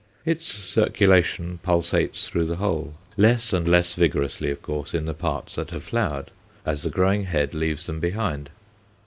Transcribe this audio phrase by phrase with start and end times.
[0.25, 5.53] Its circulation pulsates through the whole, less and less vigorously, of course, in the parts
[5.53, 6.31] that have flowered,
[6.65, 8.49] as the growing head leaves them behind.